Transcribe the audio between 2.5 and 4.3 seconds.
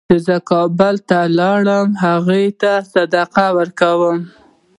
تصدیق کړه.